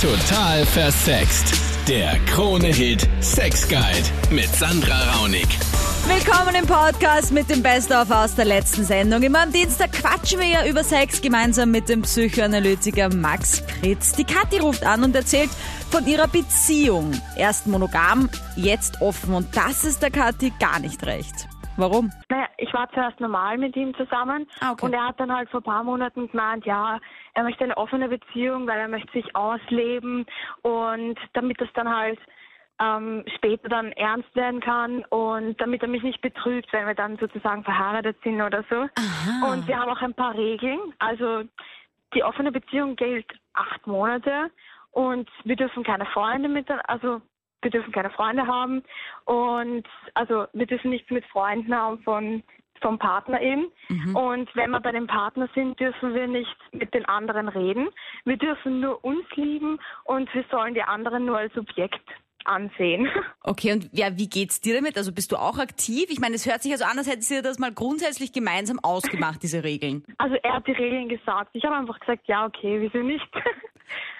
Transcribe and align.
Total 0.00 0.64
versext. 0.64 1.52
Der 1.86 2.18
Krone-Hit 2.24 3.06
Sex 3.20 3.68
Guide 3.68 4.08
mit 4.34 4.46
Sandra 4.46 4.94
Raunig. 5.12 5.46
Willkommen 6.08 6.54
im 6.54 6.66
Podcast 6.66 7.32
mit 7.34 7.50
dem 7.50 7.62
Best-of 7.62 8.10
aus 8.10 8.34
der 8.34 8.46
letzten 8.46 8.84
Sendung. 8.84 9.22
Immer 9.22 9.42
am 9.42 9.52
Dienstag 9.52 9.92
quatschen 9.92 10.40
wir 10.40 10.46
ja 10.46 10.66
über 10.66 10.82
Sex 10.84 11.20
gemeinsam 11.20 11.70
mit 11.70 11.90
dem 11.90 12.00
Psychoanalytiker 12.00 13.14
Max 13.14 13.60
Fritz. 13.60 14.12
Die 14.14 14.24
Kathi 14.24 14.58
ruft 14.60 14.86
an 14.86 15.04
und 15.04 15.14
erzählt 15.14 15.50
von 15.90 16.06
ihrer 16.06 16.28
Beziehung. 16.28 17.12
Erst 17.36 17.66
monogam, 17.66 18.30
jetzt 18.56 19.02
offen. 19.02 19.34
Und 19.34 19.54
das 19.54 19.84
ist 19.84 20.02
der 20.02 20.10
Kathi 20.10 20.50
gar 20.58 20.78
nicht 20.78 21.04
recht. 21.04 21.46
Warum? 21.76 22.10
Naja, 22.28 22.46
ich 22.58 22.72
war 22.74 22.88
zuerst 22.92 23.20
normal 23.20 23.58
mit 23.58 23.76
ihm 23.76 23.94
zusammen 23.96 24.46
Ah, 24.60 24.72
okay. 24.72 24.86
und 24.86 24.92
er 24.92 25.08
hat 25.08 25.20
dann 25.20 25.32
halt 25.32 25.48
vor 25.50 25.60
ein 25.60 25.64
paar 25.64 25.84
Monaten 25.84 26.28
gemeint, 26.28 26.64
ja, 26.66 26.98
er 27.34 27.42
möchte 27.42 27.64
eine 27.64 27.76
offene 27.76 28.08
Beziehung, 28.08 28.66
weil 28.66 28.78
er 28.78 28.88
möchte 28.88 29.12
sich 29.12 29.34
ausleben 29.36 30.26
und 30.62 31.18
damit 31.32 31.60
das 31.60 31.68
dann 31.74 31.88
halt 31.88 32.18
ähm, 32.80 33.24
später 33.36 33.68
dann 33.68 33.92
ernst 33.92 34.34
werden 34.34 34.60
kann 34.60 35.04
und 35.06 35.60
damit 35.60 35.82
er 35.82 35.88
mich 35.88 36.02
nicht 36.02 36.20
betrügt, 36.22 36.72
wenn 36.72 36.86
wir 36.86 36.94
dann 36.94 37.18
sozusagen 37.18 37.62
verheiratet 37.62 38.16
sind 38.24 38.40
oder 38.40 38.64
so. 38.70 38.88
Und 39.46 39.66
wir 39.68 39.78
haben 39.78 39.90
auch 39.90 40.00
ein 40.00 40.14
paar 40.14 40.34
Regeln. 40.34 40.80
Also 40.98 41.44
die 42.14 42.24
offene 42.24 42.50
Beziehung 42.50 42.96
gilt 42.96 43.26
acht 43.52 43.86
Monate 43.86 44.50
und 44.92 45.28
wir 45.44 45.56
dürfen 45.56 45.84
keine 45.84 46.06
Freunde 46.06 46.48
mit, 46.48 46.68
also 46.88 47.20
wir 47.62 47.70
dürfen 47.70 47.92
keine 47.92 48.10
Freunde 48.10 48.46
haben 48.46 48.82
und 49.26 49.86
also 50.14 50.46
wir 50.52 50.66
dürfen 50.66 50.90
nichts 50.90 51.10
mit 51.10 51.24
Freunden 51.26 51.74
haben 51.74 52.02
von 52.02 52.42
vom 52.80 52.98
Partner 52.98 53.40
eben. 53.40 53.66
Und 54.14 54.54
wenn 54.56 54.70
wir 54.70 54.80
bei 54.80 54.92
dem 54.92 55.06
Partner 55.06 55.48
sind, 55.54 55.78
dürfen 55.78 56.14
wir 56.14 56.26
nicht 56.26 56.56
mit 56.72 56.94
den 56.94 57.04
anderen 57.04 57.48
reden. 57.48 57.88
Wir 58.24 58.36
dürfen 58.36 58.80
nur 58.80 59.04
uns 59.04 59.24
lieben 59.34 59.78
und 60.04 60.32
wir 60.34 60.44
sollen 60.50 60.74
die 60.74 60.82
anderen 60.82 61.26
nur 61.26 61.38
als 61.38 61.56
Objekt 61.56 62.00
ansehen. 62.44 63.08
Okay, 63.42 63.72
und 63.72 63.88
ja, 63.92 64.16
wie 64.18 64.28
geht's 64.28 64.60
dir 64.60 64.74
damit? 64.74 64.98
Also 64.98 65.12
bist 65.12 65.32
du 65.32 65.36
auch 65.36 65.58
aktiv? 65.58 66.04
Ich 66.10 66.20
meine, 66.20 66.34
es 66.34 66.46
hört 66.46 66.62
sich 66.62 66.70
ja 66.70 66.76
so 66.76 66.84
an, 66.84 66.98
als 66.98 67.08
hättet 67.08 67.28
ihr 67.30 67.42
das 67.42 67.58
mal 67.58 67.72
grundsätzlich 67.72 68.32
gemeinsam 68.32 68.78
ausgemacht, 68.78 69.42
diese 69.42 69.64
Regeln. 69.64 70.04
Also 70.18 70.36
er 70.42 70.56
hat 70.56 70.66
die 70.66 70.72
Regeln 70.72 71.08
gesagt. 71.08 71.50
Ich 71.54 71.64
habe 71.64 71.74
einfach 71.74 71.98
gesagt, 71.98 72.28
ja 72.28 72.44
okay, 72.46 72.80
wieso 72.80 73.04
nicht? 73.04 73.26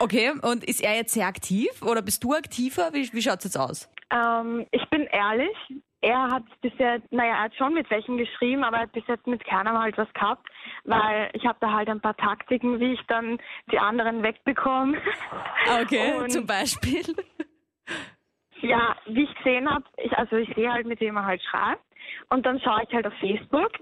Okay, 0.01 0.33
und 0.43 0.65
ist 0.65 0.83
er 0.83 0.97
jetzt 0.97 1.13
sehr 1.13 1.27
aktiv 1.27 1.69
oder 1.83 2.03
bist 2.03 2.25
du 2.25 2.33
aktiver? 2.33 2.93
Wie, 2.93 3.09
wie 3.13 3.23
schaut's 3.23 3.45
jetzt 3.45 3.57
aus? 3.57 3.89
Ähm, 4.11 4.67
ich 4.73 4.85
bin 4.89 5.03
ehrlich, 5.03 5.57
er 6.03 6.31
hat 6.31 6.45
bisher, 6.63 7.01
naja, 7.11 7.35
er 7.35 7.43
hat 7.45 7.55
schon 7.57 7.75
mit 7.75 7.91
welchen 7.91 8.17
geschrieben, 8.17 8.65
aber 8.65 8.77
er 8.79 8.83
hat 8.85 8.93
bis 8.93 9.07
jetzt 9.07 9.27
mit 9.27 9.45
keinem 9.45 9.79
halt 9.79 9.99
was 9.99 10.13
gehabt, 10.15 10.49
weil 10.85 11.31
ich 11.35 11.45
habe 11.47 11.59
da 11.61 11.73
halt 11.73 11.89
ein 11.89 12.01
paar 12.01 12.17
Taktiken, 12.17 12.81
wie 12.81 12.95
ich 12.95 13.03
dann 13.07 13.39
die 13.71 13.79
anderen 13.79 14.23
wegbekomme. 14.23 14.99
Okay, 15.83 16.15
Und- 16.19 16.31
zum 16.31 16.47
Beispiel. 16.47 17.03
Ja, 18.63 18.95
wie 19.07 19.25
ich 19.25 19.35
gesehen 19.37 19.71
habe, 19.71 19.85
ich, 19.97 20.17
also 20.19 20.37
ich 20.37 20.55
sehe 20.55 20.71
halt, 20.71 20.87
mit 20.87 21.01
wem 21.01 21.17
er 21.17 21.25
halt 21.25 21.43
schreibt. 21.43 21.83
Und 22.31 22.47
dann 22.47 22.61
schaue 22.61 22.83
ich 22.87 22.95
halt 22.95 23.07
auf 23.07 23.15
Facebook 23.15 23.73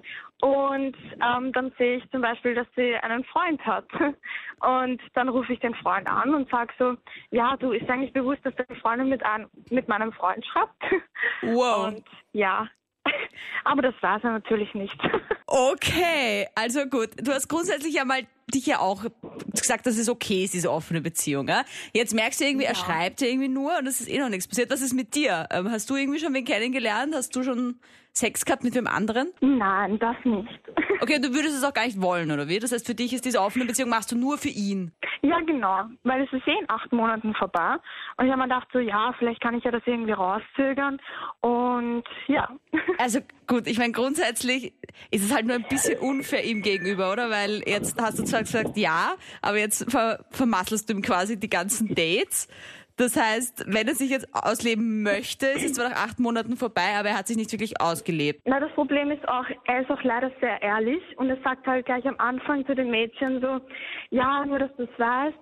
und 0.40 0.96
ähm, 1.20 1.52
dann 1.52 1.72
sehe 1.76 1.98
ich 1.98 2.10
zum 2.10 2.22
Beispiel, 2.22 2.54
dass 2.54 2.66
sie 2.76 2.94
einen 2.96 3.24
Freund 3.24 3.60
hat. 3.66 3.86
Und 4.60 5.00
dann 5.14 5.28
rufe 5.28 5.52
ich 5.52 5.60
den 5.60 5.74
Freund 5.76 6.08
an 6.08 6.34
und 6.34 6.50
sage 6.50 6.72
so, 6.78 6.96
ja, 7.30 7.56
du, 7.56 7.70
ist 7.70 7.88
eigentlich 7.88 8.12
bewusst, 8.12 8.40
dass 8.44 8.54
deine 8.56 8.80
Freundin 8.80 9.08
mit, 9.08 9.24
ein, 9.24 9.46
mit 9.70 9.86
meinem 9.86 10.12
Freund 10.12 10.44
schreibt? 10.44 10.82
Wow. 11.42 11.88
Und 11.88 12.04
ja, 12.32 12.68
aber 13.64 13.82
das 13.82 13.94
weiß 14.00 14.24
er 14.24 14.32
natürlich 14.32 14.74
nicht. 14.74 14.98
Okay, 15.46 16.48
also 16.54 16.86
gut. 16.86 17.10
Du 17.16 17.32
hast 17.32 17.48
grundsätzlich 17.48 17.94
ja 17.94 18.04
mal 18.04 18.22
dich 18.52 18.66
ja 18.66 18.80
auch 18.80 19.04
gesagt, 19.52 19.86
dass 19.86 19.96
es 19.96 20.08
okay 20.08 20.44
ist, 20.44 20.54
diese 20.54 20.70
offene 20.70 21.00
Beziehung. 21.00 21.48
Ja? 21.48 21.64
Jetzt 21.92 22.14
merkst 22.14 22.40
du 22.40 22.44
irgendwie, 22.44 22.66
er 22.66 22.74
schreibt 22.74 23.20
ja 23.20 23.28
irgendwie 23.28 23.48
nur 23.48 23.78
und 23.78 23.86
es 23.86 24.00
ist 24.00 24.08
eh 24.08 24.18
noch 24.18 24.28
nichts 24.28 24.46
passiert. 24.46 24.70
Was 24.70 24.80
ist 24.80 24.94
mit 24.94 25.14
dir? 25.14 25.48
Ähm, 25.50 25.70
hast 25.70 25.88
du 25.90 25.96
irgendwie 25.96 26.18
schon 26.18 26.34
wen 26.34 26.44
kennengelernt? 26.44 27.14
Hast 27.14 27.34
du 27.34 27.42
schon 27.42 27.76
Sex 28.12 28.44
gehabt 28.44 28.64
mit 28.64 28.74
wem 28.74 28.86
anderen? 28.86 29.30
Nein, 29.40 29.98
das 29.98 30.16
nicht. 30.24 30.60
Okay, 31.00 31.20
du 31.20 31.32
würdest 31.32 31.56
es 31.56 31.62
auch 31.62 31.72
gar 31.72 31.86
nicht 31.86 32.00
wollen, 32.00 32.30
oder 32.30 32.48
wie? 32.48 32.58
Das 32.58 32.72
heißt, 32.72 32.84
für 32.84 32.94
dich 32.94 33.12
ist 33.12 33.24
diese 33.24 33.40
offene 33.40 33.64
Beziehung, 33.64 33.90
machst 33.90 34.10
du 34.10 34.16
nur 34.16 34.38
für 34.38 34.48
ihn. 34.48 34.92
Ja, 35.22 35.40
genau, 35.40 35.84
weil 36.04 36.22
es 36.22 36.32
ist 36.32 36.46
eh 36.46 36.58
in 36.58 36.68
acht 36.68 36.92
Monaten 36.92 37.34
vorbei. 37.34 37.76
Und 38.16 38.26
ich 38.26 38.32
habe 38.32 38.42
mir 38.42 38.48
gedacht, 38.48 38.68
so 38.72 38.78
ja, 38.78 39.14
vielleicht 39.18 39.40
kann 39.40 39.54
ich 39.54 39.64
ja 39.64 39.70
das 39.70 39.82
irgendwie 39.86 40.12
rauszögern. 40.12 40.98
Und 41.40 42.04
ja. 42.26 42.48
Also 42.98 43.20
gut, 43.46 43.66
ich 43.66 43.78
meine, 43.78 43.92
grundsätzlich 43.92 44.74
ist 45.10 45.24
es 45.24 45.34
halt 45.34 45.46
nur 45.46 45.56
ein 45.56 45.66
bisschen 45.68 45.98
unfair 45.98 46.44
ihm 46.44 46.62
gegenüber, 46.62 47.12
oder? 47.12 47.30
Weil 47.30 47.62
jetzt 47.66 48.00
hast 48.00 48.18
du 48.18 48.24
zwar 48.24 48.40
gesagt, 48.40 48.76
ja, 48.76 49.14
aber 49.42 49.58
jetzt 49.58 49.90
ver 49.90 50.24
vermasselst 50.30 50.88
du 50.88 50.94
ihm 50.94 51.02
quasi 51.02 51.38
die 51.38 51.50
ganzen 51.50 51.94
Dates. 51.94 52.48
Das 52.98 53.16
heißt, 53.16 53.64
wenn 53.68 53.86
er 53.86 53.94
sich 53.94 54.10
jetzt 54.10 54.26
ausleben 54.34 55.04
möchte, 55.04 55.46
ist 55.46 55.64
es 55.64 55.72
zwar 55.74 55.88
nach 55.88 56.04
acht 56.04 56.18
Monaten 56.18 56.56
vorbei, 56.56 56.96
aber 56.98 57.10
er 57.10 57.18
hat 57.18 57.28
sich 57.28 57.36
nicht 57.36 57.52
wirklich 57.52 57.80
ausgelebt. 57.80 58.42
Na, 58.44 58.58
das 58.58 58.72
Problem 58.72 59.12
ist 59.12 59.26
auch, 59.28 59.44
er 59.66 59.82
ist 59.82 59.90
auch 59.90 60.02
leider 60.02 60.32
sehr 60.40 60.60
ehrlich 60.60 61.00
und 61.16 61.30
er 61.30 61.38
sagt 61.44 61.66
halt 61.66 61.86
gleich 61.86 62.04
am 62.06 62.16
Anfang 62.18 62.66
zu 62.66 62.74
den 62.74 62.90
Mädchen 62.90 63.40
so, 63.40 63.60
ja, 64.10 64.44
nur 64.44 64.58
dass 64.58 64.74
du 64.76 64.82
es 64.82 64.98
weißt, 64.98 65.38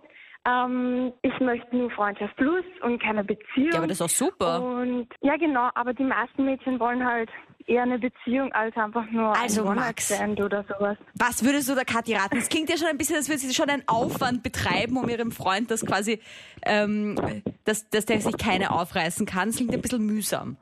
ähm, 0.47 1.13
ich 1.23 1.41
möchte 1.41 1.75
nur 1.75 1.91
Freundschaft 1.91 2.37
plus 2.37 2.65
und 2.83 3.03
keine 3.03 3.25
Beziehung. 3.25 3.73
Ja, 3.73 3.79
aber 3.79 3.87
das 3.87 4.01
ist 4.01 4.03
auch 4.03 4.09
super. 4.09 4.63
Und 4.63 5.09
ja, 5.23 5.37
genau, 5.37 5.71
aber 5.75 5.95
die 5.95 6.05
meisten 6.05 6.45
Mädchen 6.45 6.79
wollen 6.79 7.05
halt 7.05 7.31
eher 7.67 7.83
eine 7.83 7.99
Beziehung 7.99 8.53
als 8.53 8.77
einfach 8.77 9.11
nur 9.11 9.37
Also, 9.37 9.67
ein 9.67 9.77
Max. 9.77 10.13
Oder 10.13 10.65
sowas. 10.69 10.97
Was 11.15 11.45
würdest 11.45 11.69
du 11.69 11.75
der 11.75 11.85
Kathi 11.85 12.15
raten? 12.15 12.37
Es 12.37 12.49
klingt 12.49 12.71
ja 12.71 12.77
schon 12.77 12.89
ein 12.89 12.99
bisschen, 12.99 13.17
als 13.17 13.29
würde 13.29 13.41
sie 13.41 13.55
schon 13.55 13.69
einen 13.69 13.87
Aufwand 13.87 14.43
betreiben, 14.43 14.97
um 14.97 15.09
ihrem 15.09 15.33
Freund 15.33 15.71
das 15.71 15.85
quasi, 15.85 16.21
ähm, 16.63 17.43
dass, 17.65 17.89
dass 17.91 18.07
der 18.07 18.21
sich 18.21 18.37
keine 18.37 18.71
aufreißen 18.71 19.27
kann. 19.27 19.51
Es 19.51 19.57
klingt 19.57 19.73
ein 19.73 19.83
bisschen 19.83 20.05
mühsam. 20.07 20.57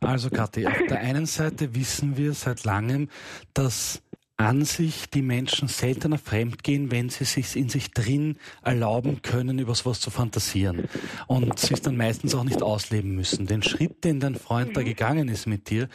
Also 0.00 0.30
Kathi, 0.30 0.66
auf 0.66 0.86
der 0.88 1.00
einen 1.00 1.26
Seite 1.26 1.74
wissen 1.74 2.16
wir 2.16 2.32
seit 2.32 2.64
langem, 2.64 3.08
dass 3.52 4.02
an 4.40 4.64
sich 4.64 5.10
die 5.10 5.20
Menschen 5.20 5.68
seltener 5.68 6.16
fremdgehen, 6.16 6.90
wenn 6.90 7.10
sie 7.10 7.24
sich 7.24 7.56
in 7.56 7.68
sich 7.68 7.90
drin 7.90 8.38
erlauben 8.62 9.20
können, 9.20 9.58
über 9.58 9.74
sowas 9.74 10.00
zu 10.00 10.10
fantasieren. 10.10 10.88
Und 11.26 11.58
sie 11.58 11.74
es 11.74 11.82
dann 11.82 11.98
meistens 11.98 12.34
auch 12.34 12.44
nicht 12.44 12.62
ausleben 12.62 13.14
müssen. 13.14 13.46
Den 13.46 13.62
Schritt, 13.62 14.02
den 14.02 14.18
dein 14.18 14.36
Freund 14.36 14.74
da 14.74 14.82
gegangen 14.82 15.28
ist 15.28 15.46
mit 15.46 15.68
dir, 15.68 15.90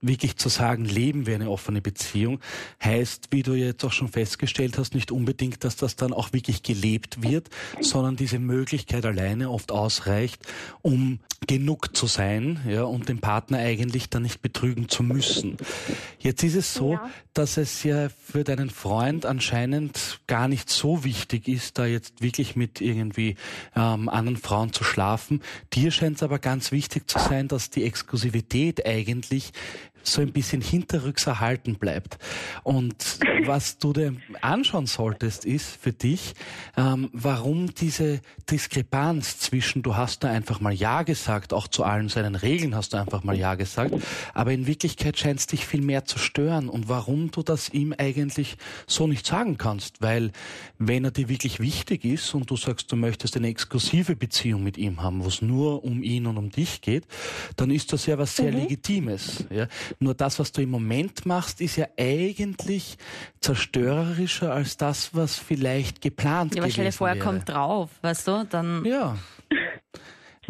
wirklich 0.00 0.36
zu 0.36 0.48
sagen, 0.48 0.84
leben 0.84 1.26
wir 1.26 1.34
eine 1.34 1.50
offene 1.50 1.80
Beziehung, 1.80 2.40
heißt, 2.82 3.28
wie 3.30 3.42
du 3.42 3.54
jetzt 3.54 3.84
auch 3.84 3.92
schon 3.92 4.08
festgestellt 4.08 4.78
hast, 4.78 4.94
nicht 4.94 5.10
unbedingt, 5.10 5.64
dass 5.64 5.76
das 5.76 5.96
dann 5.96 6.12
auch 6.12 6.32
wirklich 6.32 6.62
gelebt 6.62 7.22
wird, 7.22 7.48
sondern 7.80 8.16
diese 8.16 8.38
Möglichkeit 8.38 9.04
alleine 9.04 9.50
oft 9.50 9.72
ausreicht, 9.72 10.40
um 10.82 11.18
genug 11.46 11.96
zu 11.96 12.06
sein, 12.06 12.60
ja, 12.68 12.82
und 12.82 13.08
den 13.08 13.20
Partner 13.20 13.58
eigentlich 13.58 14.10
dann 14.10 14.22
nicht 14.22 14.42
betrügen 14.42 14.88
zu 14.88 15.02
müssen. 15.02 15.56
Jetzt 16.18 16.42
ist 16.42 16.56
es 16.56 16.74
so, 16.74 16.94
Ja. 16.94 17.10
dass 17.32 17.56
es 17.56 17.82
ja 17.84 18.08
für 18.08 18.42
deinen 18.44 18.70
Freund 18.70 19.24
anscheinend 19.24 20.20
gar 20.26 20.48
nicht 20.48 20.68
so 20.68 21.04
wichtig 21.04 21.46
ist, 21.48 21.78
da 21.78 21.86
jetzt 21.86 22.22
wirklich 22.22 22.56
mit 22.56 22.80
irgendwie 22.80 23.36
ähm, 23.76 24.08
anderen 24.08 24.36
Frauen 24.36 24.72
zu 24.72 24.82
schlafen. 24.84 25.40
Dir 25.72 25.90
scheint 25.92 26.16
es 26.16 26.22
aber 26.24 26.38
ganz 26.40 26.72
wichtig 26.72 27.08
zu 27.08 27.18
sein, 27.18 27.46
dass 27.48 27.70
die 27.70 27.84
Exklusivität 27.84 28.84
eigentlich 28.84 29.52
so 30.02 30.20
ein 30.20 30.32
bisschen 30.32 30.60
hinterrücks 30.60 31.26
erhalten 31.26 31.76
bleibt. 31.76 32.18
Und 32.62 33.18
was 33.44 33.78
du 33.78 33.92
dir 33.92 34.14
anschauen 34.40 34.86
solltest, 34.86 35.44
ist 35.44 35.76
für 35.80 35.92
dich, 35.92 36.34
ähm, 36.76 37.10
warum 37.12 37.74
diese 37.74 38.20
Diskrepanz 38.50 39.38
zwischen, 39.38 39.82
du 39.82 39.96
hast 39.96 40.24
da 40.24 40.30
einfach 40.30 40.60
mal 40.60 40.72
Ja 40.72 41.02
gesagt, 41.02 41.52
auch 41.52 41.68
zu 41.68 41.84
allen 41.84 42.08
seinen 42.08 42.34
Regeln 42.34 42.74
hast 42.74 42.92
du 42.92 42.96
einfach 42.98 43.24
mal 43.24 43.36
Ja 43.36 43.54
gesagt, 43.54 43.94
aber 44.34 44.52
in 44.52 44.66
Wirklichkeit 44.66 45.18
scheint 45.18 45.40
es 45.40 45.46
dich 45.46 45.66
viel 45.66 45.82
mehr 45.82 46.04
zu 46.04 46.18
stören 46.18 46.68
und 46.68 46.88
warum 46.88 47.30
du 47.30 47.42
das 47.42 47.68
ihm 47.70 47.94
eigentlich 47.96 48.56
so 48.86 49.06
nicht 49.06 49.26
sagen 49.26 49.58
kannst, 49.58 50.00
weil 50.00 50.32
wenn 50.78 51.04
er 51.04 51.10
dir 51.10 51.28
wirklich 51.28 51.60
wichtig 51.60 52.04
ist 52.04 52.34
und 52.34 52.50
du 52.50 52.56
sagst, 52.56 52.90
du 52.92 52.96
möchtest 52.96 53.36
eine 53.36 53.48
exklusive 53.48 54.16
Beziehung 54.16 54.62
mit 54.62 54.78
ihm 54.78 55.02
haben, 55.02 55.24
wo 55.24 55.28
es 55.28 55.42
nur 55.42 55.84
um 55.84 56.02
ihn 56.02 56.26
und 56.26 56.36
um 56.36 56.50
dich 56.50 56.80
geht, 56.80 57.04
dann 57.56 57.70
ist 57.70 57.92
das 57.92 58.06
ja 58.06 58.18
was 58.18 58.36
sehr 58.36 58.52
Legitimes. 58.52 59.44
Ja? 59.50 59.66
Nur 59.98 60.14
das, 60.14 60.38
was 60.38 60.52
du 60.52 60.62
im 60.62 60.70
Moment 60.70 61.26
machst, 61.26 61.60
ist 61.60 61.76
ja 61.76 61.86
eigentlich 61.98 62.98
zerstörerischer 63.40 64.52
als 64.52 64.76
das, 64.76 65.14
was 65.14 65.36
vielleicht 65.36 66.00
geplant 66.00 66.54
Ja, 66.54 66.62
aber 66.62 66.70
stell 66.70 66.86
dir 66.86 66.92
vor, 66.92 67.08
er 67.08 67.18
kommt 67.18 67.48
drauf, 67.48 67.90
weißt 68.02 68.28
du? 68.28 68.46
Dann. 68.48 68.84
Ja. 68.84 69.16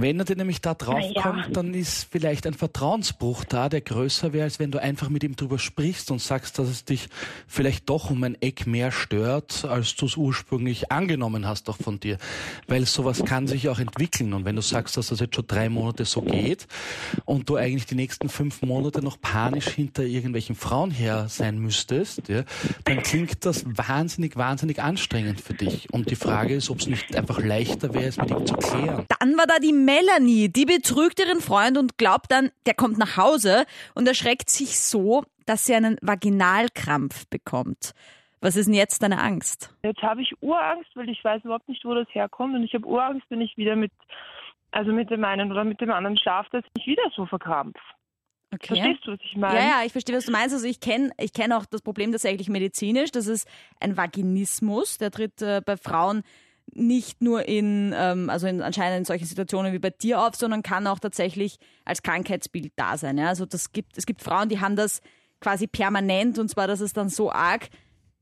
Wenn 0.01 0.21
er 0.21 0.25
dir 0.25 0.37
nämlich 0.37 0.61
da 0.61 0.75
draufkommt, 0.75 1.47
ja. 1.47 1.53
dann 1.53 1.75
ist 1.75 2.07
vielleicht 2.09 2.47
ein 2.47 2.55
Vertrauensbruch 2.55 3.43
da, 3.43 3.69
der 3.69 3.81
größer 3.81 4.33
wäre, 4.33 4.45
als 4.45 4.61
wenn 4.61 4.71
du 4.71 4.81
einfach 4.81 5.09
mit 5.09 5.25
ihm 5.25 5.35
drüber 5.35 5.59
sprichst 5.59 6.13
und 6.13 6.21
sagst, 6.21 6.61
dass 6.61 6.69
es 6.69 6.85
dich 6.85 7.09
vielleicht 7.49 7.91
doch 7.91 8.09
um 8.09 8.23
ein 8.23 8.41
Eck 8.41 8.69
mehr 8.69 8.93
stört, 8.93 9.65
als 9.65 9.97
du 9.97 10.07
es 10.07 10.17
ursprünglich 10.17 10.93
angenommen 10.93 11.49
hast, 11.49 11.69
auch 11.69 11.79
von 11.79 11.99
dir. 11.99 12.19
Weil 12.69 12.87
sowas 12.87 13.25
kann 13.25 13.49
sich 13.49 13.69
auch 13.69 13.81
entwickeln. 13.81 14.35
Und 14.35 14.45
wenn 14.45 14.55
du 14.55 14.63
sagst, 14.63 14.97
dass 14.97 15.09
das 15.09 15.19
jetzt 15.19 15.35
schon 15.35 15.49
drei 15.49 15.69
Monate 15.69 16.05
so 16.05 16.23
geht 16.23 16.69
und 17.25 17.49
du 17.49 17.57
eigentlich 17.57 17.87
die 17.87 17.97
nächsten 17.97 18.29
fünf 18.29 18.63
Monate 18.63 19.03
noch 19.03 19.21
panisch 19.21 19.67
hinter 19.67 20.05
irgendwelchen 20.05 20.55
Frauen 20.55 20.93
her 20.93 21.27
sein 21.29 21.59
müsstest, 21.59 22.29
ja, 22.29 22.45
dann 22.85 23.03
klingt 23.03 23.45
das 23.45 23.65
wahnsinnig, 23.67 24.37
wahnsinnig 24.37 24.81
anstrengend 24.81 25.41
für 25.41 25.55
dich. 25.55 25.93
Und 25.93 26.09
die 26.09 26.17
Frage 26.17 26.55
ist, 26.55 26.71
ob 26.71 26.79
es 26.79 26.87
nicht 26.87 27.17
einfach 27.17 27.43
leichter 27.43 27.93
wäre, 27.95 28.07
es 28.07 28.17
mit 28.17 28.31
ihm 28.31 28.47
zu 28.47 28.55
klären. 28.55 29.05
Dann 29.19 29.37
war 29.37 29.49
da 29.49 29.59
die 29.59 29.73
Melanie, 29.89 30.51
die 30.51 30.67
betrügt 30.67 31.19
ihren 31.19 31.41
Freund 31.41 31.79
und 31.79 31.97
glaubt 31.97 32.31
dann, 32.31 32.51
der 32.67 32.75
kommt 32.75 32.99
nach 32.99 33.17
Hause 33.17 33.65
und 33.95 34.07
erschreckt 34.07 34.51
sich 34.51 34.79
so, 34.79 35.25
dass 35.47 35.65
sie 35.65 35.75
einen 35.75 35.97
Vaginalkrampf 36.03 37.27
bekommt. 37.31 37.95
Was 38.43 38.57
ist 38.57 38.67
denn 38.67 38.75
jetzt 38.75 39.03
deine 39.03 39.19
Angst? 39.19 39.75
Jetzt 39.83 40.03
habe 40.03 40.21
ich 40.21 40.35
Urangst, 40.43 40.91
weil 40.95 41.09
ich 41.09 41.25
weiß 41.25 41.43
überhaupt 41.43 41.71
nicht, 41.71 41.87
wo 41.87 41.95
das 41.95 42.07
herkommt. 42.11 42.55
Und 42.55 42.65
ich 42.65 42.75
habe 42.75 42.87
Urangst, 42.87 43.25
wenn 43.31 43.41
ich 43.41 43.57
wieder 43.57 43.77
mit, 43.77 43.91
also 44.73 44.93
mit 44.93 45.09
dem 45.09 45.25
einen 45.25 45.51
oder 45.51 45.65
mit 45.65 45.81
dem 45.81 45.91
anderen 45.91 46.19
schlafe, 46.19 46.51
dass 46.53 46.65
ich 46.77 46.87
wieder 46.87 47.11
so 47.17 47.25
verkrampf. 47.25 47.79
Okay. 48.53 48.77
Verstehst 48.77 49.07
du, 49.07 49.13
was 49.13 49.21
ich 49.25 49.37
meine? 49.37 49.59
Ja, 49.59 49.65
ja, 49.65 49.83
ich 49.87 49.93
verstehe, 49.93 50.17
was 50.17 50.27
du 50.27 50.33
meinst. 50.33 50.55
Also 50.55 50.67
ich 50.67 50.81
kenne 50.81 51.13
ich 51.19 51.33
kenn 51.33 51.51
auch 51.51 51.65
das 51.65 51.81
Problem 51.81 52.13
tatsächlich 52.13 52.51
medizinisch. 52.51 53.11
Das 53.11 53.27
ist 53.27 53.49
ein 53.81 53.97
Vaginismus. 53.97 54.99
Der 54.99 55.11
tritt 55.11 55.41
äh, 55.41 55.63
bei 55.65 55.79
Frauen 55.79 56.25
nicht 56.79 57.23
nur 57.23 57.47
in, 57.49 57.95
ähm, 57.97 58.31
also 58.31 58.47
in, 58.47 58.63
anscheinend 58.63 58.99
in 58.99 59.05
solchen 59.05 59.27
Situationen 59.27 59.73
wie 59.73 59.79
bei 59.79 59.91
dir 59.91 60.21
auf, 60.23 60.37
sondern 60.37 60.63
kann 60.63 60.87
auch 60.87 60.99
tatsächlich 60.99 61.59
als 61.85 62.03
Krankheitsbild 62.03 62.73
da 62.77 62.97
sein. 62.97 63.19
Ja? 63.19 63.29
Also 63.29 63.47
das 63.47 63.73
gibt, 63.73 63.99
es 63.99 64.07
gibt 64.07 64.23
Frauen, 64.23 64.49
die 64.49 64.61
haben 64.61 64.77
das 64.77 65.01
quasi 65.41 65.67
permanent 65.67 66.39
und 66.39 66.49
zwar, 66.49 66.67
dass 66.67 66.81
es 66.81 66.93
dann 66.93 67.09
so 67.09 67.31
arg, 67.31 67.69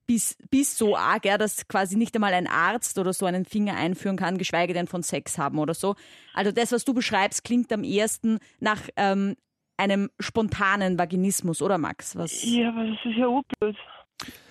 bis, 0.07 0.37
bis 0.51 0.79
so 0.79 0.97
arg, 0.97 1.25
ja, 1.25 1.37
dass 1.37 1.67
quasi 1.69 1.97
nicht 1.97 2.15
einmal 2.15 2.33
ein 2.33 2.47
Arzt 2.47 2.99
oder 2.99 3.13
so 3.13 3.27
einen 3.27 3.45
Finger 3.45 3.75
einführen 3.75 4.17
kann, 4.17 4.39
geschweige 4.39 4.73
denn 4.73 4.87
von 4.87 5.03
Sex 5.03 5.37
haben 5.39 5.59
oder 5.59 5.75
so. 5.75 5.97
Also 6.33 6.53
das, 6.53 6.73
was 6.73 6.85
du 6.85 6.95
beschreibst, 6.95 7.45
klingt 7.45 7.73
am 7.73 7.83
ehesten 7.83 8.39
nach 8.61 8.83
ähm, 8.97 9.35
einem 9.77 10.11
spontanen 10.21 10.99
Vaginismus, 10.99 11.61
oder 11.61 11.79
Max? 11.79 12.17
Was? 12.17 12.43
Ja, 12.45 12.69
aber 12.69 12.85
das 12.85 12.99
ist 13.05 13.17
ja 13.17 13.27
urblöd. 13.27 13.77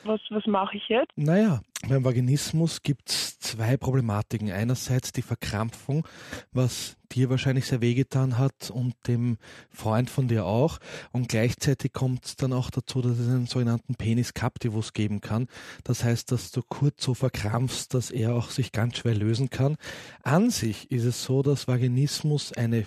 Was, 0.03 0.21
was 0.29 0.45
mache 0.45 0.77
ich 0.77 0.87
jetzt? 0.89 1.11
Naja, 1.15 1.61
beim 1.87 2.03
Vaginismus 2.03 2.81
gibt 2.81 3.09
es 3.09 3.39
zwei 3.39 3.77
Problematiken. 3.77 4.51
Einerseits 4.51 5.11
die 5.11 5.21
Verkrampfung, 5.21 6.07
was 6.51 6.97
dir 7.11 7.29
wahrscheinlich 7.29 7.65
sehr 7.65 7.81
wehgetan 7.81 8.37
hat 8.37 8.71
und 8.71 8.95
dem 9.07 9.37
Freund 9.69 10.09
von 10.09 10.27
dir 10.27 10.45
auch. 10.45 10.79
Und 11.11 11.29
gleichzeitig 11.29 11.93
kommt 11.93 12.25
es 12.25 12.35
dann 12.35 12.53
auch 12.53 12.69
dazu, 12.69 13.01
dass 13.01 13.19
es 13.19 13.27
einen 13.27 13.47
sogenannten 13.47 13.95
Penis 13.95 14.33
Captivus 14.33 14.93
geben 14.93 15.21
kann. 15.21 15.47
Das 15.83 16.03
heißt, 16.03 16.31
dass 16.31 16.51
du 16.51 16.61
kurz 16.61 17.03
so 17.03 17.13
verkrampfst, 17.13 17.93
dass 17.93 18.11
er 18.11 18.35
auch 18.35 18.49
sich 18.49 18.71
ganz 18.71 18.97
schwer 18.97 19.15
lösen 19.15 19.49
kann. 19.49 19.77
An 20.23 20.49
sich 20.49 20.91
ist 20.91 21.05
es 21.05 21.23
so, 21.23 21.43
dass 21.43 21.67
Vaginismus 21.67 22.53
eine 22.53 22.85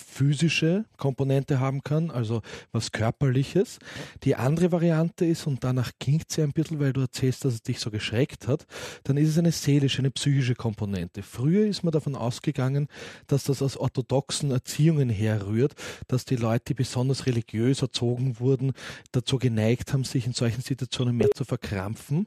physische 0.00 0.84
Komponente 0.96 1.60
haben 1.60 1.82
kann, 1.82 2.10
also 2.10 2.42
was 2.72 2.92
körperliches. 2.92 3.78
Die 4.24 4.36
andere 4.36 4.72
Variante 4.72 5.24
ist, 5.24 5.46
und 5.46 5.64
danach 5.64 5.92
klingt 5.98 6.30
sie 6.30 6.42
ein 6.42 6.52
bisschen, 6.52 6.80
weil 6.80 6.92
du 6.92 7.02
erzählst, 7.02 7.44
dass 7.44 7.54
es 7.54 7.62
dich 7.62 7.80
so 7.80 7.90
geschreckt 7.90 8.48
hat, 8.48 8.66
dann 9.04 9.16
ist 9.16 9.28
es 9.28 9.38
eine 9.38 9.52
seelische, 9.52 9.98
eine 9.98 10.10
psychische 10.10 10.54
Komponente. 10.54 11.22
Früher 11.22 11.66
ist 11.66 11.82
man 11.82 11.92
davon 11.92 12.14
ausgegangen, 12.14 12.88
dass 13.26 13.44
das 13.44 13.62
aus 13.62 13.76
orthodoxen 13.76 14.50
Erziehungen 14.50 15.10
herrührt, 15.10 15.74
dass 16.08 16.24
die 16.24 16.36
Leute, 16.36 16.64
die 16.68 16.74
besonders 16.74 17.26
religiös 17.26 17.82
erzogen 17.82 18.40
wurden, 18.40 18.72
dazu 19.12 19.38
geneigt 19.38 19.92
haben, 19.92 20.04
sich 20.04 20.26
in 20.26 20.32
solchen 20.32 20.62
Situationen 20.62 21.16
mehr 21.16 21.30
zu 21.34 21.44
verkrampfen. 21.44 22.26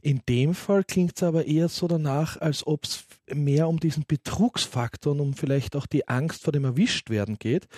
In 0.00 0.22
dem 0.28 0.54
Fall 0.54 0.84
klingt 0.84 1.16
es 1.16 1.22
aber 1.22 1.46
eher 1.46 1.68
so 1.68 1.88
danach, 1.88 2.40
als 2.40 2.66
ob 2.66 2.84
es 2.84 3.04
mehr 3.34 3.68
um 3.68 3.78
diesen 3.80 4.04
Betrugsfaktor 4.06 5.12
und 5.12 5.20
um 5.20 5.34
vielleicht 5.34 5.76
auch 5.76 5.86
die 5.86 6.08
Angst 6.08 6.44
vor 6.44 6.52
dem 6.52 6.64
Erwischt 6.64 7.10
werden 7.12 7.38
geht, 7.38 7.68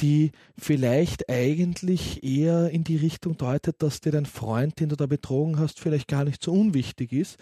die 0.00 0.30
vielleicht 0.56 1.28
eigentlich 1.28 2.22
eher 2.22 2.70
in 2.70 2.84
die 2.84 2.96
Richtung 2.96 3.36
deutet, 3.36 3.82
dass 3.82 4.00
dir 4.00 4.12
dein 4.12 4.26
Freund, 4.26 4.78
den 4.78 4.90
du 4.90 4.96
da 4.96 5.06
betrogen 5.06 5.58
hast, 5.58 5.80
vielleicht 5.80 6.06
gar 6.06 6.24
nicht 6.24 6.40
so 6.44 6.52
unwichtig 6.52 7.12
ist. 7.12 7.36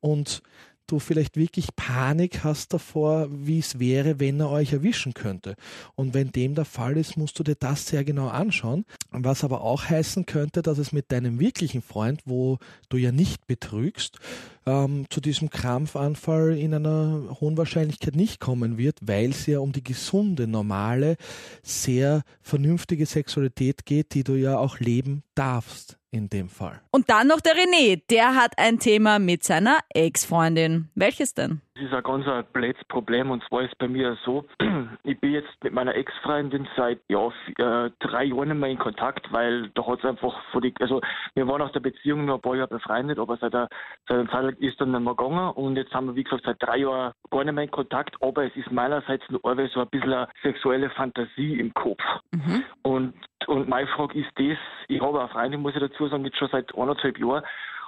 Und 0.00 0.42
du 0.86 0.98
vielleicht 0.98 1.36
wirklich 1.36 1.74
Panik 1.76 2.44
hast 2.44 2.72
davor, 2.72 3.28
wie 3.30 3.58
es 3.58 3.78
wäre, 3.78 4.20
wenn 4.20 4.40
er 4.40 4.50
euch 4.50 4.72
erwischen 4.72 5.14
könnte. 5.14 5.56
Und 5.94 6.14
wenn 6.14 6.32
dem 6.32 6.54
der 6.54 6.64
Fall 6.64 6.96
ist, 6.96 7.16
musst 7.16 7.38
du 7.38 7.42
dir 7.42 7.54
das 7.54 7.86
sehr 7.86 8.04
genau 8.04 8.28
anschauen. 8.28 8.84
Was 9.10 9.44
aber 9.44 9.62
auch 9.62 9.84
heißen 9.84 10.26
könnte, 10.26 10.62
dass 10.62 10.78
es 10.78 10.92
mit 10.92 11.12
deinem 11.12 11.38
wirklichen 11.40 11.82
Freund, 11.82 12.22
wo 12.24 12.58
du 12.88 12.96
ja 12.96 13.12
nicht 13.12 13.46
betrügst, 13.46 14.18
ähm, 14.66 15.06
zu 15.10 15.20
diesem 15.20 15.50
Krampfanfall 15.50 16.56
in 16.58 16.74
einer 16.74 17.38
hohen 17.40 17.56
Wahrscheinlichkeit 17.56 18.16
nicht 18.16 18.40
kommen 18.40 18.78
wird, 18.78 18.98
weil 19.02 19.30
es 19.30 19.46
ja 19.46 19.60
um 19.60 19.72
die 19.72 19.84
gesunde, 19.84 20.46
normale, 20.46 21.16
sehr 21.62 22.22
vernünftige 22.42 23.06
Sexualität 23.06 23.86
geht, 23.86 24.14
die 24.14 24.24
du 24.24 24.34
ja 24.34 24.58
auch 24.58 24.80
leben 24.80 25.22
darfst 25.34 25.98
in 26.10 26.28
dem 26.28 26.48
Fall. 26.48 26.80
Und 26.90 27.10
dann 27.10 27.26
noch 27.28 27.40
der 27.40 27.54
René, 27.54 28.02
der 28.10 28.34
hat 28.34 28.58
ein 28.58 28.78
Thema 28.78 29.18
mit 29.18 29.44
seiner 29.44 29.80
Ex-Freundin. 29.90 30.88
Welches 30.94 31.34
denn? 31.34 31.60
Das 31.76 31.84
ist 31.84 31.92
ein 31.92 32.02
ganz 32.04 32.26
ein 32.26 32.42
blödes 32.54 32.82
Problem 32.84 33.30
und 33.30 33.44
zwar 33.44 33.62
ist 33.62 33.76
bei 33.76 33.86
mir 33.86 34.16
so, 34.24 34.46
ich 35.04 35.20
bin 35.20 35.32
jetzt 35.32 35.62
mit 35.62 35.74
meiner 35.74 35.94
Ex-Freundin 35.94 36.66
seit 36.74 37.00
ja, 37.08 37.26
äh, 37.58 37.90
drei 38.00 38.24
Jahren 38.24 38.48
nicht 38.48 38.58
mehr 38.58 38.70
in 38.70 38.78
Kontakt, 38.78 39.30
weil 39.30 39.68
da 39.74 39.86
hat 39.86 39.98
es 39.98 40.06
einfach 40.06 40.34
vor 40.52 40.62
die, 40.62 40.72
also 40.80 41.02
wir 41.34 41.46
waren 41.46 41.60
aus 41.60 41.72
der 41.72 41.80
Beziehung 41.80 42.24
nur 42.24 42.36
ein 42.36 42.40
paar 42.40 42.56
Jahre 42.56 42.68
befreundet, 42.68 43.18
aber 43.18 43.36
seit 43.36 43.52
der, 43.52 43.68
seit 44.08 44.16
der 44.16 44.28
Zeit 44.30 44.58
ist 44.58 44.80
dann 44.80 44.92
nicht 44.92 45.00
mehr 45.00 45.14
gegangen 45.14 45.50
und 45.50 45.76
jetzt 45.76 45.92
haben 45.92 46.06
wir 46.06 46.16
wie 46.16 46.24
gesagt 46.24 46.44
seit 46.46 46.62
drei 46.62 46.78
Jahren 46.78 47.12
gar 47.30 47.44
nicht 47.44 47.52
mehr 47.52 47.64
in 47.64 47.70
Kontakt, 47.70 48.16
aber 48.22 48.44
es 48.44 48.56
ist 48.56 48.72
meinerseits 48.72 49.28
nur 49.28 49.40
so 49.42 49.80
ein 49.80 49.88
bisschen 49.90 50.14
eine 50.14 50.28
sexuelle 50.42 50.88
Fantasie 50.88 51.60
im 51.60 51.74
Kopf. 51.74 52.02
Mhm. 52.32 52.64
Und, 52.84 53.14
und 53.48 53.68
meine 53.68 53.88
Frage 53.88 54.18
ist 54.18 54.30
das, 54.36 54.56
ich 54.88 55.02
habe 55.02 55.20
eine 55.20 55.28
Freundin, 55.28 55.60
muss 55.60 55.74
ich 55.74 55.80
dazu 55.80 56.08
sagen, 56.08 56.24
jetzt 56.24 56.38
schon 56.38 56.48
seit 56.48 56.74
anderthalb 56.74 57.18
Jahren 57.18 57.44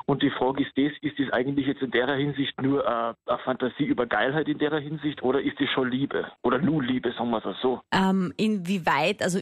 und 0.09 0.23
die 0.23 0.31
Frage 0.31 0.63
ist 0.63 0.73
das, 0.75 0.93
ist 1.03 1.19
das 1.19 1.31
eigentlich 1.35 1.67
jetzt 1.67 1.83
in 1.83 1.91
der 1.91 2.11
Hinsicht 2.15 2.61
nur 2.63 2.83
äh, 2.83 3.15
eine 3.27 3.39
Fantasie 3.45 3.85
über 3.85 4.07
Geilheit 4.07 4.49
in 4.49 4.59
der 4.59 4.79
Hinsicht 4.79 5.23
oder 5.23 5.43
ist 5.43 5.61
das 5.61 5.69
schon 5.69 5.91
Liebe? 5.91 6.27
Oder 6.43 6.59
nur 6.59 6.83
Liebe, 6.83 7.13
sagen 7.13 7.31
wir 7.31 7.45
es 7.45 7.61
so? 7.61 7.83
Ähm, 7.93 8.33
inwieweit, 8.39 9.23
also 9.23 9.39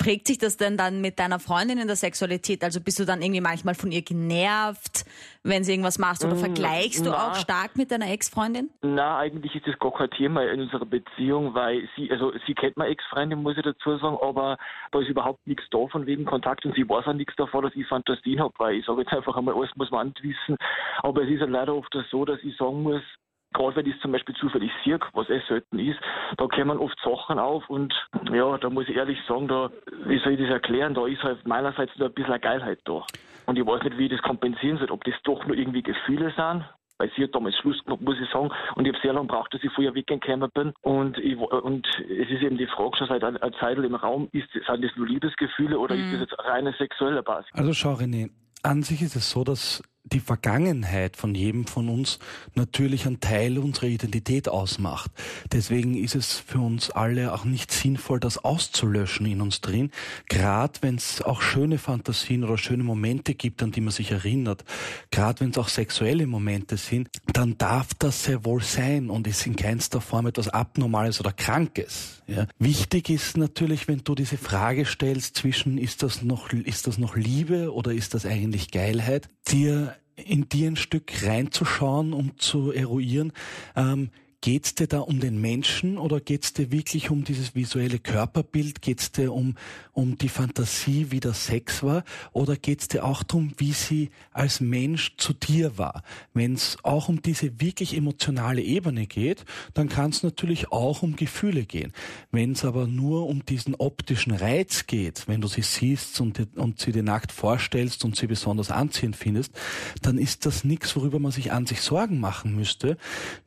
prägt 0.00 0.26
sich 0.26 0.38
das 0.38 0.56
denn 0.56 0.78
dann 0.78 1.02
mit 1.02 1.18
deiner 1.18 1.38
Freundin 1.38 1.78
in 1.78 1.86
der 1.86 1.94
Sexualität? 1.94 2.64
Also 2.64 2.80
bist 2.80 2.98
du 2.98 3.04
dann 3.04 3.20
irgendwie 3.20 3.42
manchmal 3.42 3.74
von 3.74 3.92
ihr 3.92 4.00
genervt, 4.00 5.04
wenn 5.44 5.62
sie 5.62 5.72
irgendwas 5.72 5.98
macht 5.98 6.24
oder 6.24 6.34
mm, 6.34 6.38
vergleichst 6.38 7.04
du 7.04 7.12
auch 7.12 7.34
stark 7.34 7.76
mit 7.76 7.90
deiner 7.90 8.10
Ex-Freundin? 8.10 8.70
Na, 8.80 9.18
eigentlich 9.18 9.54
ist 9.54 9.66
das 9.66 9.78
gar 9.78 9.92
kein 9.92 10.10
Thema 10.10 10.42
in 10.42 10.62
unserer 10.62 10.86
Beziehung, 10.86 11.54
weil 11.54 11.86
sie, 11.94 12.10
also 12.10 12.32
sie 12.46 12.54
kennt 12.54 12.78
meine 12.78 12.90
Ex-Freundin, 12.90 13.42
muss 13.42 13.58
ich 13.58 13.62
dazu 13.62 13.98
sagen, 13.98 14.16
aber 14.22 14.56
da 14.90 15.00
ist 15.00 15.08
überhaupt 15.08 15.46
nichts 15.46 15.64
da 15.70 15.86
von 15.86 16.06
wegen 16.06 16.24
Kontakt 16.24 16.64
und 16.64 16.74
sie 16.74 16.88
weiß 16.88 17.06
auch 17.06 17.12
nichts 17.12 17.36
davon, 17.36 17.64
dass 17.64 17.76
ich 17.76 17.86
Fantasien 17.86 18.40
habe, 18.40 18.54
weil 18.56 18.76
ich 18.76 18.86
sage 18.86 19.02
jetzt 19.02 19.12
einfach 19.12 19.36
einmal, 19.36 19.54
alles 19.54 19.70
muss 19.76 19.90
man 19.90 20.14
wissen. 20.22 20.56
Aber 21.02 21.22
es 21.22 21.28
ist 21.28 21.40
ja 21.40 21.46
leider 21.46 21.74
oft 21.74 21.94
so, 22.10 22.24
dass 22.24 22.40
ich 22.42 22.56
sagen 22.56 22.82
muss, 22.82 23.02
Gerade 23.52 23.76
wenn 23.76 23.86
ich 23.86 23.96
es 23.96 24.00
zum 24.00 24.12
Beispiel 24.12 24.34
zufällig 24.36 24.70
sehe, 24.84 24.98
was 25.12 25.28
eh 25.28 25.40
selten 25.48 25.78
ist, 25.78 25.98
da 26.36 26.46
kommen 26.46 26.78
oft 26.78 26.98
Sachen 27.02 27.38
auf 27.38 27.68
und 27.68 27.92
ja, 28.32 28.58
da 28.58 28.70
muss 28.70 28.88
ich 28.88 28.96
ehrlich 28.96 29.18
sagen, 29.26 29.48
da, 29.48 29.70
wie 30.06 30.18
soll 30.20 30.34
ich 30.34 30.40
das 30.40 30.50
erklären, 30.50 30.94
da 30.94 31.06
ist 31.06 31.22
halt 31.22 31.46
meinerseits 31.46 31.96
nur 31.98 32.08
ein 32.08 32.14
bisschen 32.14 32.32
eine 32.32 32.40
Geilheit 32.40 32.80
da. 32.84 33.04
Und 33.46 33.58
ich 33.58 33.66
weiß 33.66 33.82
nicht, 33.82 33.98
wie 33.98 34.04
ich 34.04 34.12
das 34.12 34.22
kompensieren 34.22 34.78
soll, 34.78 34.90
ob 34.90 35.02
das 35.04 35.14
doch 35.24 35.44
nur 35.46 35.56
irgendwie 35.56 35.82
Gefühle 35.82 36.32
sind, 36.36 36.64
weil 36.98 37.10
sie 37.16 37.24
hat 37.24 37.34
damals 37.34 37.56
Schluss 37.56 37.82
gemacht, 37.84 38.02
muss 38.02 38.20
ich 38.20 38.30
sagen. 38.30 38.50
Und 38.74 38.86
ich 38.86 38.92
habe 38.92 39.02
sehr 39.02 39.12
lange 39.14 39.26
gebraucht, 39.26 39.52
dass 39.54 39.64
ich 39.64 39.72
vorher 39.72 39.94
weggekommen 39.94 40.50
bin. 40.54 40.72
Und, 40.82 41.18
ich, 41.18 41.36
und 41.36 41.86
es 41.98 42.30
ist 42.30 42.42
eben 42.42 42.58
die 42.58 42.66
Frage 42.66 42.98
schon 42.98 43.08
seit 43.08 43.24
einer 43.24 43.40
Zeit 43.58 43.78
im 43.78 43.94
Raum, 43.94 44.28
ist, 44.32 44.52
sind 44.52 44.84
das 44.84 44.94
nur 44.96 45.06
Liebesgefühle 45.06 45.78
oder 45.78 45.96
mhm. 45.96 46.04
ist 46.04 46.12
das 46.12 46.20
jetzt 46.20 46.38
reine 46.38 46.74
sexuelle 46.78 47.22
Basis? 47.22 47.50
Also 47.54 47.72
schau 47.72 47.94
René, 47.94 48.30
an 48.62 48.82
sich 48.82 49.00
ist 49.02 49.16
es 49.16 49.30
so, 49.30 49.44
dass 49.44 49.82
die 50.04 50.20
Vergangenheit 50.20 51.16
von 51.16 51.34
jedem 51.34 51.66
von 51.66 51.88
uns 51.88 52.18
natürlich 52.54 53.06
einen 53.06 53.20
Teil 53.20 53.58
unserer 53.58 53.86
Identität 53.86 54.48
ausmacht. 54.48 55.10
Deswegen 55.52 55.94
ist 55.96 56.14
es 56.14 56.38
für 56.38 56.58
uns 56.58 56.90
alle 56.90 57.32
auch 57.32 57.44
nicht 57.44 57.70
sinnvoll, 57.70 58.18
das 58.18 58.38
auszulöschen 58.38 59.26
in 59.26 59.40
uns 59.40 59.60
drin. 59.60 59.90
Gerade 60.28 60.74
wenn 60.80 60.96
es 60.96 61.22
auch 61.22 61.42
schöne 61.42 61.78
Fantasien 61.78 62.44
oder 62.44 62.58
schöne 62.58 62.82
Momente 62.82 63.34
gibt, 63.34 63.62
an 63.62 63.72
die 63.72 63.80
man 63.80 63.92
sich 63.92 64.10
erinnert, 64.10 64.64
gerade 65.10 65.40
wenn 65.40 65.50
es 65.50 65.58
auch 65.58 65.68
sexuelle 65.68 66.26
Momente 66.26 66.76
sind, 66.76 67.08
dann 67.32 67.58
darf 67.58 67.94
das 67.94 68.24
sehr 68.24 68.44
wohl 68.44 68.62
sein 68.62 69.10
und 69.10 69.26
ist 69.26 69.46
in 69.46 69.56
keinster 69.56 70.00
Form 70.00 70.26
etwas 70.26 70.48
Abnormales 70.48 71.20
oder 71.20 71.32
Krankes. 71.32 72.22
Ja. 72.26 72.46
Wichtig 72.58 73.10
ist 73.10 73.36
natürlich, 73.36 73.88
wenn 73.88 74.02
du 74.04 74.14
diese 74.14 74.38
Frage 74.38 74.86
stellst 74.86 75.36
zwischen 75.36 75.78
ist 75.78 76.02
das 76.02 76.22
noch, 76.22 76.52
ist 76.52 76.86
das 76.86 76.98
noch 76.98 77.16
Liebe 77.16 77.72
oder 77.72 77.92
ist 77.92 78.14
das 78.14 78.24
eigentlich 78.24 78.70
Geilheit, 78.70 79.28
dir 79.48 79.96
in 80.26 80.48
dir 80.48 80.70
ein 80.70 80.76
Stück 80.76 81.10
reinzuschauen, 81.24 82.12
um 82.12 82.38
zu 82.38 82.72
eruieren, 82.72 83.32
ähm, 83.76 84.10
geht's 84.40 84.74
dir 84.74 84.86
da 84.86 85.00
um 85.00 85.20
den 85.20 85.40
Menschen 85.40 85.98
oder 85.98 86.20
geht's 86.20 86.52
dir 86.52 86.72
wirklich 86.72 87.10
um 87.10 87.24
dieses 87.24 87.54
visuelle 87.54 87.98
Körperbild? 87.98 88.80
Geht's 88.80 89.12
dir 89.12 89.32
um, 89.32 89.56
um 89.92 90.16
die 90.16 90.28
Fantasie, 90.28 91.10
wie 91.10 91.20
der 91.20 91.34
Sex 91.34 91.82
war? 91.82 92.04
Oder 92.32 92.56
geht's 92.56 92.88
dir 92.88 93.04
auch 93.04 93.22
darum, 93.22 93.52
wie 93.58 93.72
sie 93.72 94.10
als 94.32 94.60
Mensch 94.60 95.16
zu 95.18 95.34
dir 95.34 95.76
war? 95.76 96.02
Wenn 96.32 96.54
es 96.54 96.78
auch 96.82 97.08
um 97.08 97.20
diese 97.20 97.60
wirklich 97.60 97.94
emotionale 97.96 98.62
Ebene 98.62 99.06
geht, 99.06 99.44
dann 99.74 99.88
kann 99.88 100.10
es 100.10 100.22
natürlich 100.22 100.72
auch 100.72 101.02
um 101.02 101.16
Gefühle 101.16 101.64
gehen. 101.64 101.92
Wenn 102.30 102.52
es 102.52 102.64
aber 102.64 102.86
nur 102.86 103.26
um 103.26 103.44
diesen 103.44 103.74
optischen 103.74 104.32
Reiz 104.32 104.86
geht, 104.86 105.28
wenn 105.28 105.42
du 105.42 105.48
sie 105.48 105.62
siehst 105.62 106.20
und, 106.20 106.56
und 106.56 106.80
sie 106.80 106.92
dir 106.92 107.02
nackt 107.02 107.32
vorstellst 107.32 108.04
und 108.04 108.16
sie 108.16 108.26
besonders 108.26 108.70
anziehend 108.70 109.16
findest, 109.16 109.52
dann 110.00 110.16
ist 110.16 110.46
das 110.46 110.64
nichts, 110.64 110.96
worüber 110.96 111.18
man 111.18 111.32
sich 111.32 111.52
an 111.52 111.66
sich 111.66 111.82
Sorgen 111.82 112.20
machen 112.20 112.56
müsste. 112.56 112.96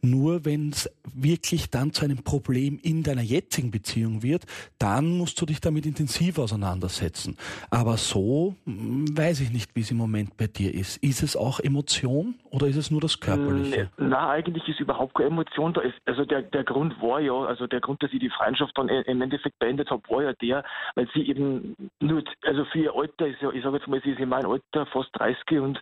Nur 0.01 0.45
wenn 0.45 0.71
es 0.85 0.91
wirklich 1.13 1.69
dann 1.69 1.91
zu 1.93 2.05
einem 2.05 2.23
Problem 2.23 2.79
in 2.81 3.03
deiner 3.03 3.21
jetzigen 3.21 3.71
Beziehung 3.71 4.23
wird, 4.23 4.45
dann 4.79 5.17
musst 5.17 5.39
du 5.41 5.45
dich 5.45 5.61
damit 5.61 5.85
intensiv 5.85 6.37
auseinandersetzen. 6.37 7.37
Aber 7.69 7.97
so 7.97 8.55
hm, 8.65 9.05
weiß 9.15 9.41
ich 9.41 9.51
nicht, 9.51 9.75
wie 9.75 9.81
es 9.81 9.91
im 9.91 9.97
Moment 9.97 10.37
bei 10.37 10.47
dir 10.47 10.73
ist. 10.73 10.97
Ist 10.97 11.23
es 11.23 11.35
auch 11.35 11.59
Emotion 11.59 12.35
oder 12.49 12.67
ist 12.67 12.77
es 12.77 12.91
nur 12.91 13.01
das 13.01 13.19
Körperliche? 13.19 13.89
Na, 13.97 14.29
eigentlich 14.29 14.67
ist 14.67 14.79
überhaupt 14.79 15.15
keine 15.15 15.29
Emotion 15.29 15.73
da. 15.73 15.81
Also 16.05 16.25
der, 16.25 16.41
der 16.41 16.63
Grund 16.63 16.99
war 17.01 17.19
ja, 17.19 17.33
also 17.33 17.67
der 17.67 17.81
Grund, 17.81 18.01
dass 18.03 18.11
ich 18.13 18.19
die 18.19 18.29
Freundschaft 18.29 18.77
dann 18.77 18.89
im 18.89 19.21
Endeffekt 19.21 19.59
beendet 19.59 19.89
habe, 19.89 20.01
war 20.09 20.23
ja 20.23 20.33
der, 20.33 20.63
weil 20.95 21.07
sie 21.13 21.27
eben 21.27 21.75
nur, 21.99 22.23
also 22.43 22.65
für 22.65 22.79
ihr 22.79 22.95
Alter 22.95 23.27
ist 23.27 23.41
ja, 23.41 23.51
ich 23.51 23.63
sage 23.63 23.77
jetzt 23.77 23.87
mal, 23.87 24.01
sie 24.03 24.11
ist 24.11 24.19
in 24.19 24.29
meinem 24.29 24.51
Alter 24.51 24.85
fast 24.87 25.09
30 25.13 25.59
und 25.59 25.79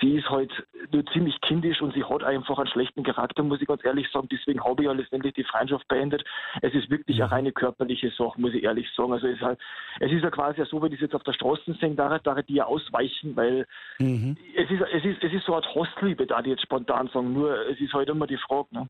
sie 0.00 0.16
ist 0.16 0.28
halt 0.30 0.50
nur 0.92 1.04
ziemlich 1.06 1.40
kindisch 1.40 1.80
und 1.80 1.94
sie 1.94 2.04
hat 2.04 2.22
einfach 2.22 2.58
einen 2.58 2.68
schlechten 2.68 3.02
Charakter, 3.02 3.42
muss 3.42 3.60
ich 3.60 3.68
ganz 3.68 3.84
ehrlich 3.84 4.08
sagen. 4.10 4.28
Deswegen 4.38 4.62
habe 4.62 4.82
ich 4.82 4.86
ja 4.86 4.92
letztendlich 4.92 5.34
die 5.34 5.44
Freundschaft 5.44 5.86
beendet. 5.88 6.24
Es 6.62 6.74
ist 6.74 6.90
wirklich 6.90 7.16
eine 7.18 7.26
mhm. 7.26 7.32
reine 7.32 7.52
körperliche 7.52 8.10
Sache, 8.10 8.40
muss 8.40 8.54
ich 8.54 8.64
ehrlich 8.64 8.88
sagen. 8.94 9.12
Also 9.12 9.26
es 9.26 9.36
ist, 9.36 9.42
halt, 9.42 9.58
es 10.00 10.12
ist 10.12 10.22
ja 10.22 10.30
quasi 10.30 10.64
so, 10.66 10.80
wenn 10.82 10.92
ich 10.92 10.98
es 10.98 11.02
jetzt 11.02 11.14
auf 11.14 11.22
der 11.22 11.32
Straße 11.32 11.74
sehe, 11.80 11.94
da, 11.94 12.18
da 12.18 12.42
die 12.42 12.54
ja 12.54 12.64
ausweichen, 12.64 13.36
weil 13.36 13.66
mhm. 13.98 14.36
es, 14.56 14.70
ist, 14.70 14.82
es, 14.92 15.04
ist, 15.04 15.22
es 15.22 15.32
ist 15.32 15.46
so 15.46 15.54
eine 15.54 15.64
Art 15.64 15.74
Hostliebe, 15.74 16.26
da 16.26 16.42
die 16.42 16.50
jetzt 16.50 16.62
spontan 16.62 17.08
sagen. 17.12 17.32
Nur 17.32 17.68
es 17.68 17.80
ist 17.80 17.92
halt 17.92 18.08
immer 18.08 18.26
die 18.26 18.36
Frage. 18.36 18.68
Ne? 18.72 18.88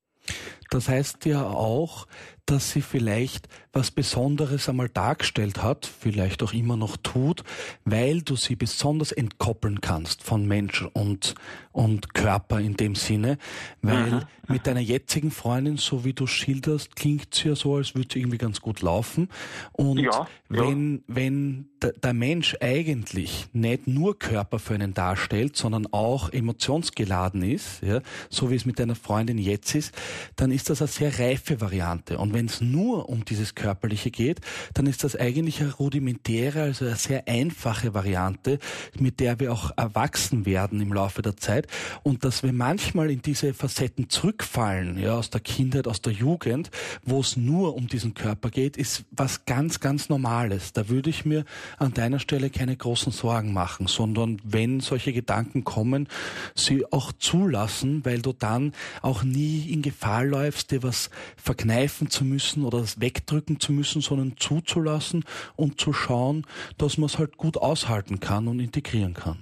Das 0.71 0.89
heißt 0.89 1.25
ja 1.27 1.47
auch, 1.47 2.07
dass 2.47 2.73
sie 2.73 2.83
vielleicht 2.83 3.49
was 3.73 3.91
Besonderes 3.91 4.69
einmal 4.69 4.89
dargestellt 4.89 5.63
hat, 5.63 5.87
vielleicht 5.87 6.43
auch 6.43 6.53
immer 6.53 6.77
noch 6.77 6.97
tut, 6.97 7.43
weil 7.85 8.23
du 8.23 8.37
sie 8.37 8.55
besonders 8.55 9.11
entkoppeln 9.11 9.81
kannst 9.81 10.23
von 10.23 10.47
Mensch 10.47 10.87
und, 10.93 11.35
und 11.73 12.15
Körper 12.15 12.61
in 12.61 12.77
dem 12.77 12.95
Sinne, 12.95 13.39
weil 13.83 14.11
mhm. 14.11 14.23
mit 14.49 14.67
deiner 14.67 14.81
jetzigen 14.81 15.31
Freundin, 15.31 15.77
so 15.77 16.05
wie 16.05 16.13
du 16.13 16.27
schilderst, 16.27 16.95
klingt 16.97 17.35
sie 17.35 17.49
ja 17.49 17.57
so, 17.57 17.77
als 17.77 17.95
würde 17.95 18.11
sie 18.13 18.21
irgendwie 18.21 18.39
ganz 18.39 18.61
gut 18.61 18.83
laufen. 18.83 19.29
Und 19.73 19.99
ja, 19.99 20.29
wenn, 20.49 20.97
ja. 20.97 21.03
wenn 21.09 21.69
der 21.83 22.13
Mensch 22.13 22.57
eigentlich 22.61 23.47
nicht 23.53 23.87
nur 23.87 24.19
Körper 24.19 24.59
für 24.59 24.75
einen 24.75 24.95
darstellt, 24.95 25.57
sondern 25.57 25.87
auch 25.93 26.33
emotionsgeladen 26.33 27.43
ist, 27.43 27.83
ja, 27.83 28.01
so 28.31 28.51
wie 28.51 28.55
es 28.55 28.67
mit 28.67 28.79
deiner 28.79 28.95
Freundin 28.95 29.39
jetzt 29.39 29.75
ist, 29.75 29.95
dann 30.37 30.51
ist 30.51 30.71
das 30.71 30.81
eine 30.81 30.89
sehr 30.89 31.19
reife 31.19 31.61
Variante. 31.61 32.19
Und 32.19 32.33
wenn 32.35 32.47
es 32.47 32.61
nur 32.61 33.09
um 33.09 33.25
dieses 33.25 33.55
Körperliche 33.55 34.11
geht, 34.11 34.41
dann 34.75 34.87
ist 34.87 35.05
das 35.05 35.17
eigentlich 35.17 35.61
eine 35.61 35.73
rudimentäre, 35.73 36.63
also 36.63 36.87
eine 36.87 36.97
sehr 36.97 37.29
einfache 37.29 37.95
Variante, 37.95 38.59
mit 38.99 39.21
der 39.21 39.41
wir 39.41 39.53
auch 39.53 39.71
erwachsen 39.77 40.47
werden 40.47 40.81
im 40.81 40.93
Laufe 40.93 41.23
der 41.23 41.37
Zeit. 41.37 41.67
Und 42.03 42.25
dass 42.25 42.43
wir 42.43 42.53
manchmal 42.53 43.11
in 43.11 43.23
diese 43.23 43.55
Facetten 43.55 44.09
zurückfallen, 44.09 44.99
ja, 44.99 45.15
aus 45.15 45.31
der 45.31 45.41
Kindheit, 45.41 45.87
aus 45.87 46.03
der 46.03 46.13
Jugend, 46.13 46.71
wo 47.05 47.21
es 47.21 47.37
nur 47.37 47.75
um 47.75 47.87
diesen 47.87 48.15
Körper 48.15 48.51
geht, 48.51 48.77
ist 48.77 49.05
was 49.11 49.45
ganz, 49.45 49.81
ganz 49.81 50.09
Normales. 50.09 50.73
Da 50.73 50.89
würde 50.89 51.11
ich 51.11 51.25
mir 51.25 51.45
an 51.79 51.95
deiner 51.95 52.19
Stelle 52.19 52.51
keine 52.51 52.77
großen 52.77 53.13
Sorgen 53.13 53.53
machen, 53.53 53.87
sondern 53.87 54.41
wenn 54.45 54.81
solche 54.81 55.13
Gedanken 55.13 55.65
kommen, 55.65 56.09
sie 56.55 56.85
auch 56.93 57.13
zulassen, 57.13 58.05
weil 58.05 58.21
du 58.21 58.33
dann 58.33 58.73
auch 59.03 59.23
nie 59.23 59.71
in 59.71 59.83
Gefahr 59.83 60.24
läufst, 60.25 60.71
dir 60.71 60.83
was 60.83 61.11
verkneifen 61.37 62.11
zu 62.11 62.25
müssen 62.25 62.65
oder 62.65 62.85
wegdrücken 62.97 63.61
zu 63.61 63.73
müssen, 63.73 64.01
sondern 64.01 64.35
zuzulassen 64.37 65.25
und 65.57 65.81
zu 65.81 65.93
schauen, 65.93 66.47
dass 66.79 66.99
man 66.99 67.07
es 67.07 67.19
halt 67.19 67.37
gut 67.37 67.57
aushalten 67.57 68.21
kann 68.21 68.49
und 68.49 68.61
integrieren 68.61 69.15
kann. 69.15 69.39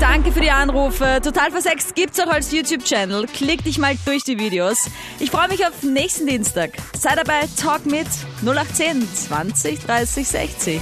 Danke 0.00 0.30
für 0.30 0.40
die 0.40 0.50
Anrufe. 0.50 1.20
Total 1.22 1.50
versext 1.50 1.96
gibt's 1.96 2.20
auch 2.20 2.28
als 2.28 2.52
YouTube-Channel. 2.52 3.26
Klick 3.26 3.64
dich 3.64 3.78
mal 3.78 3.96
durch 4.04 4.22
die 4.22 4.38
Videos. 4.38 4.88
Ich 5.18 5.30
freue 5.30 5.48
mich 5.48 5.66
auf 5.66 5.82
nächsten 5.82 6.26
Dienstag. 6.26 6.70
Sei 6.96 7.16
dabei, 7.16 7.48
talk 7.60 7.84
mit 7.84 8.06
0810 8.42 9.08
20 9.12 9.80
30 9.80 10.28
60. 10.28 10.80